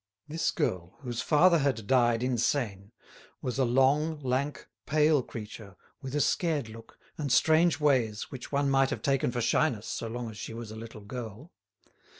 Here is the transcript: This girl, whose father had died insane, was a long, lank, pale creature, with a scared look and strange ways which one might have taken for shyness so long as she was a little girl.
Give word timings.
This 0.27 0.49
girl, 0.49 0.97
whose 1.01 1.21
father 1.21 1.59
had 1.59 1.85
died 1.85 2.23
insane, 2.23 2.91
was 3.39 3.59
a 3.59 3.65
long, 3.65 4.19
lank, 4.23 4.67
pale 4.87 5.21
creature, 5.21 5.75
with 6.01 6.15
a 6.15 6.19
scared 6.21 6.69
look 6.69 6.97
and 7.19 7.31
strange 7.31 7.79
ways 7.79 8.31
which 8.31 8.51
one 8.51 8.67
might 8.71 8.89
have 8.89 9.03
taken 9.03 9.31
for 9.31 9.41
shyness 9.41 9.85
so 9.85 10.07
long 10.07 10.31
as 10.31 10.37
she 10.39 10.55
was 10.55 10.71
a 10.71 10.75
little 10.75 11.01
girl. 11.01 11.51